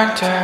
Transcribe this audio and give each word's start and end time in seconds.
love 0.00 0.39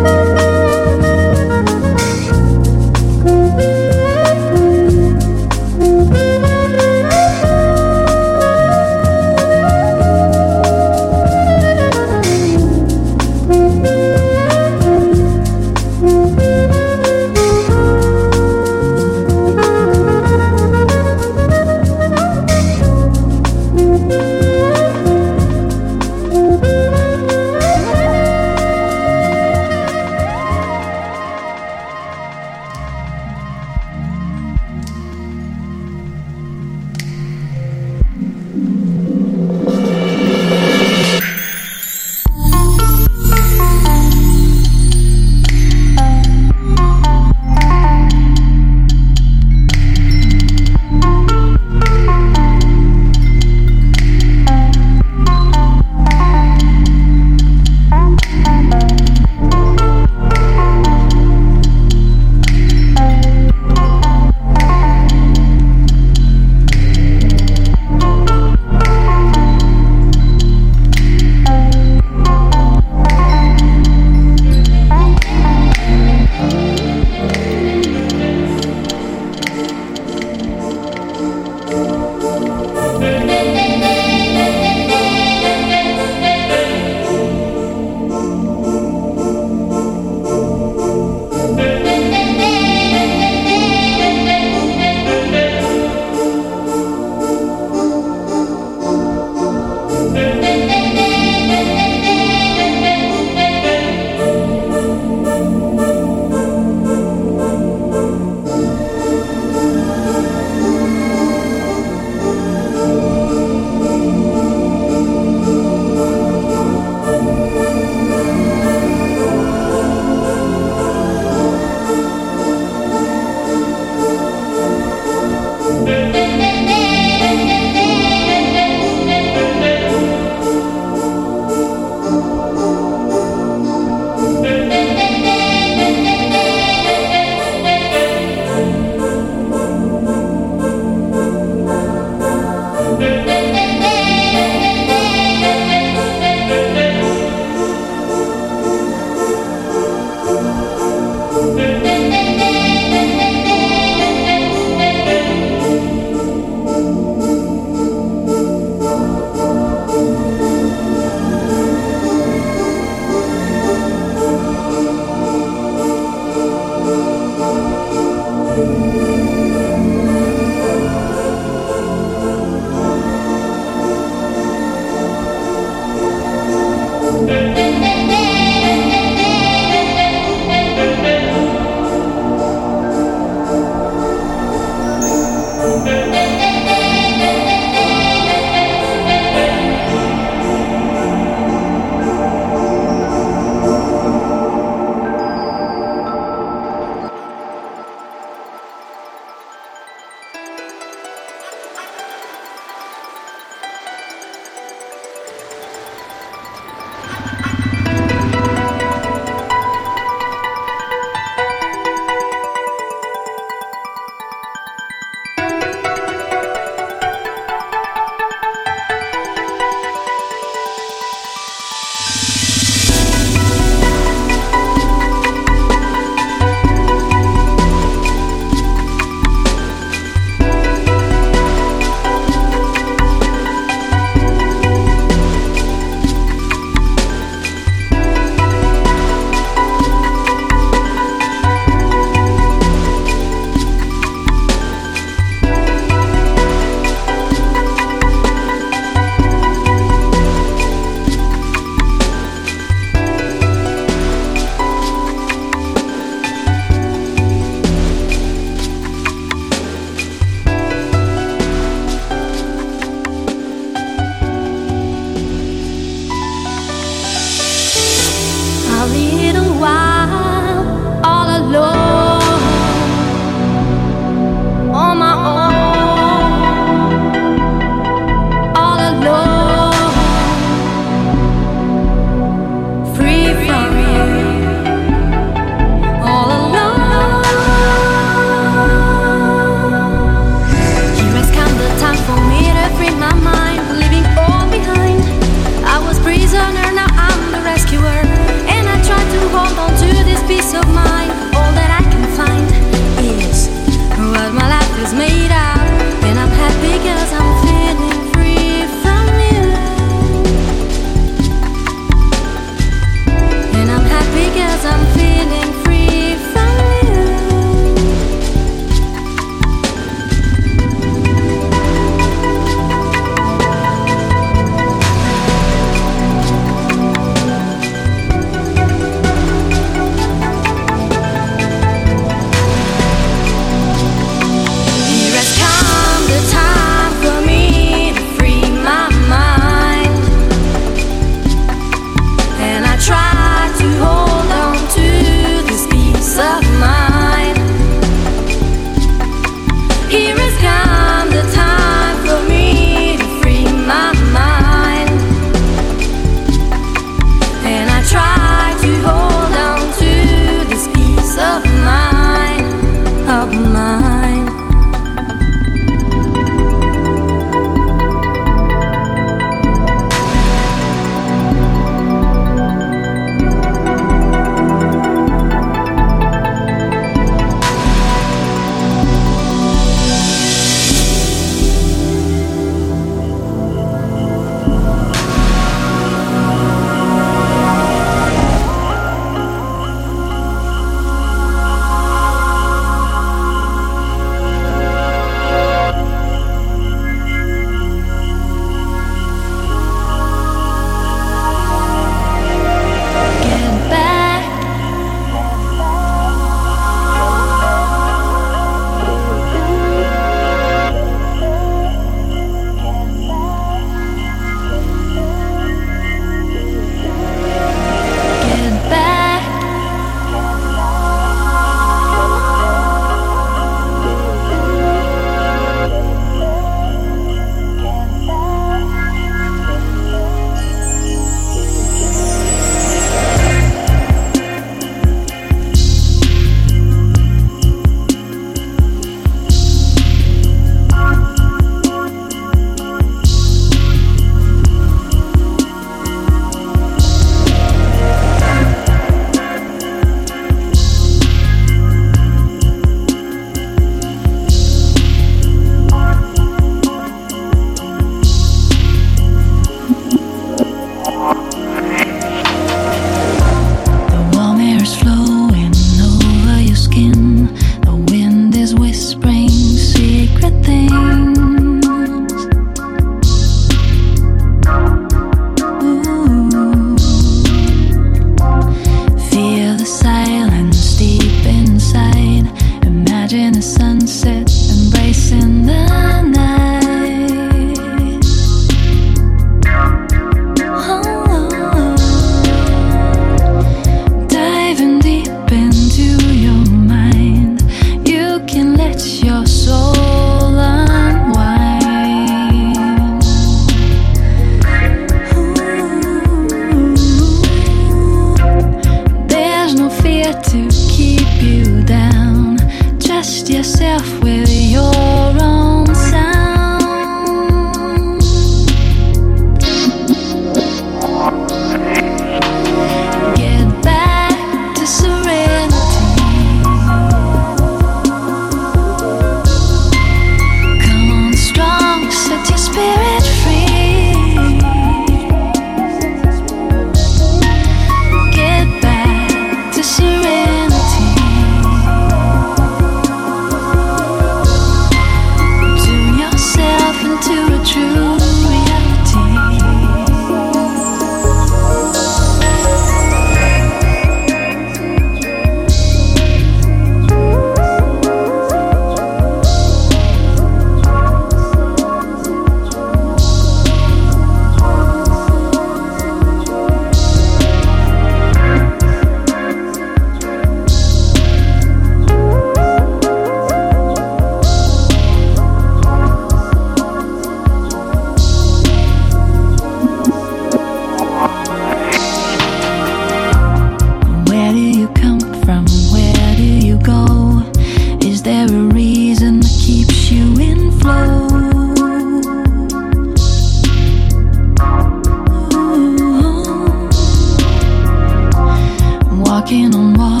Walking 599.31 599.55
on 599.55 599.73
water. 599.75 600.00